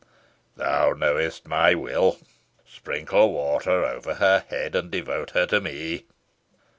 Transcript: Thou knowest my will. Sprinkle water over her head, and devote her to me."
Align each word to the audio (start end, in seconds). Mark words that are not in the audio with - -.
Thou 0.55 0.93
knowest 0.93 1.47
my 1.47 1.75
will. 1.75 2.17
Sprinkle 2.65 3.33
water 3.33 3.85
over 3.85 4.15
her 4.15 4.43
head, 4.49 4.73
and 4.73 4.89
devote 4.89 5.29
her 5.35 5.45
to 5.45 5.61
me." 5.61 6.05